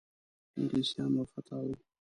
انګلیسیان 0.59 1.11
وارخطا 1.15 1.57
وه. 1.65 1.75